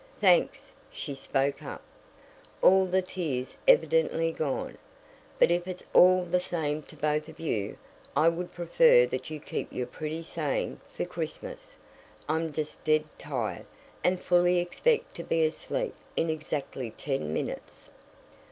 [0.19, 1.83] "Thanks!" she spoke up,
[2.63, 4.79] all the tears evidently gone.
[5.37, 7.77] "But if it's all the same to both of you,
[8.15, 11.75] I would prefer that you keep your pretty saying for Christmas.
[12.27, 13.67] I'm just dead tired,
[14.03, 17.91] and fully expect to be asleep in exactly ten minutes."